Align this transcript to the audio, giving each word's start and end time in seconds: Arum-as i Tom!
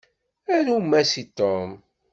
Arum-as 0.55 1.11
i 1.21 1.25
Tom! 1.37 1.69